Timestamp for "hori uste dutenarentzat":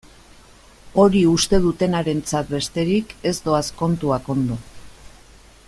1.01-2.49